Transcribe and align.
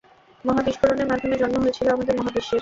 মহাবিস্ফোরণের 0.45 1.07
মাধ্যমে 1.07 1.35
জন্ম 1.37 1.55
হয়েছিল 1.61 1.87
আমাদের 1.89 2.17
মহাবিশ্বের। 2.17 2.59